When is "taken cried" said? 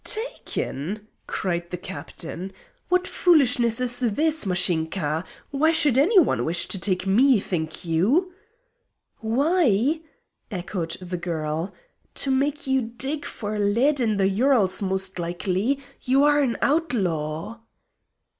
0.03-1.69